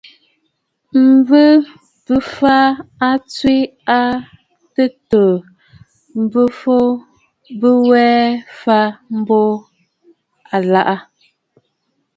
[1.13, 1.47] M̀fɔ̀
[2.05, 2.65] Bɨ̀fɨɨ̀
[3.07, 3.55] à tswe
[3.97, 3.99] a
[4.73, 5.45] tɨtɨ̀ɨ
[6.31, 6.83] bɨ̀fɔ̀
[7.59, 8.05] bîwè
[8.61, 8.87] fàa
[9.19, 9.57] mbùʼù
[10.55, 10.95] àlaʼà.